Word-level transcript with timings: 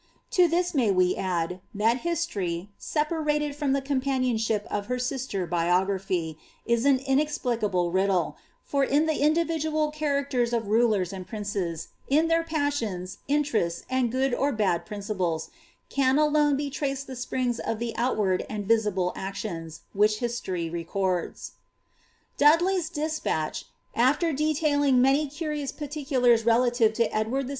''To 0.31 0.47
this 0.47 0.73
may 0.73 0.89
we 0.89 1.15
add, 1.15 1.61
that 1.75 1.97
history, 1.97 2.69
separated 2.79 3.55
from 3.55 3.73
the 3.73 3.83
cooipanionship 3.83 4.65
of 4.65 4.87
her 4.87 4.97
sister 4.97 5.45
biography, 5.45 6.39
is 6.65 6.85
an 6.85 6.97
inexplicable 6.97 7.91
riddle; 7.91 8.35
for 8.63 8.83
in 8.83 9.05
the 9.05 9.19
individual 9.21 9.91
characters 9.91 10.53
of 10.53 10.69
rulers 10.69 11.13
and 11.13 11.27
princes, 11.27 11.89
in 12.07 12.29
their 12.29 12.43
passions, 12.43 13.19
interests, 13.27 13.83
and 13.91 14.11
good 14.11 14.33
or 14.33 14.51
bad 14.51 14.87
principles, 14.87 15.51
can 15.87 16.17
alone 16.17 16.57
be 16.57 16.71
traced 16.71 17.05
the 17.05 17.15
springs 17.15 17.59
of 17.59 17.77
the 17.77 17.95
out 17.95 18.17
ward 18.17 18.43
and 18.49 18.65
visible 18.65 19.13
actions, 19.15 19.81
which 19.93 20.17
history 20.17 20.67
records. 20.67 21.51
Dudley's 22.39 22.89
despatch, 22.89 23.65
after 23.93 24.33
detailing 24.33 24.99
many 24.99 25.27
curious 25.27 25.71
particulars 25.71 26.43
relative 26.43 26.91
to 26.93 27.07
Edwani 27.09 27.45
VI. 27.45 27.49